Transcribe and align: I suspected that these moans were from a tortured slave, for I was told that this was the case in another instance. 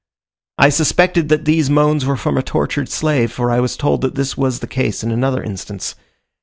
I 0.57 0.69
suspected 0.69 1.29
that 1.29 1.45
these 1.45 1.69
moans 1.69 2.07
were 2.07 2.17
from 2.17 2.35
a 2.35 2.41
tortured 2.41 2.89
slave, 2.89 3.31
for 3.31 3.51
I 3.51 3.59
was 3.59 3.77
told 3.77 4.01
that 4.01 4.15
this 4.15 4.35
was 4.35 4.57
the 4.57 4.65
case 4.65 5.03
in 5.03 5.11
another 5.11 5.43
instance. 5.43 5.93